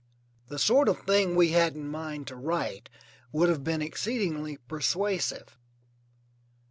The 0.47 0.57
sort 0.57 0.89
of 0.89 1.01
thing 1.01 1.35
we 1.35 1.49
had 1.49 1.75
in 1.75 1.87
mind 1.87 2.25
to 2.25 2.35
write 2.35 2.89
would 3.31 3.49
have 3.49 3.63
been 3.63 3.83
exceedingly 3.83 4.57
persuasive. 4.57 5.59